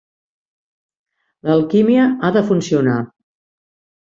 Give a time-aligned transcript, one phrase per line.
[1.49, 2.97] L'alquímia ha de funcionar.